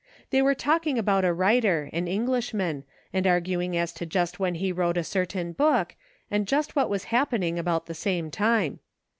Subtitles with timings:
[0.31, 4.71] They were talking about a writer, an Englishman, and arguing as to just when he
[4.71, 5.95] wrote a certain book,
[6.31, 8.79] and just what was happening about the same time.